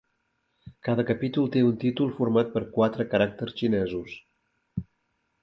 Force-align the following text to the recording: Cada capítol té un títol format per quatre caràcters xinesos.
Cada 0.87 1.03
capítol 1.09 1.51
té 1.55 1.61
un 1.65 1.75
títol 1.83 2.09
format 2.21 2.49
per 2.57 2.65
quatre 2.79 3.07
caràcters 3.13 3.55
xinesos. 3.61 4.19